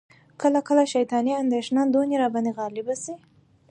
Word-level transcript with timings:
کله 0.41 0.59
کله 0.67 0.83
شیطاني 0.93 1.31
اندیښنه 1.41 1.81
دونه 1.93 2.15
را 2.21 2.27
باندي 2.33 2.51
غالبه 2.59 2.95
سي، 3.03 3.13